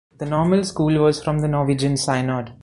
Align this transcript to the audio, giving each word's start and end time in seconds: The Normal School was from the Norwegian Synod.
The 0.17 0.25
Normal 0.25 0.63
School 0.63 0.99
was 1.03 1.23
from 1.23 1.41
the 1.41 1.47
Norwegian 1.47 1.95
Synod. 1.95 2.53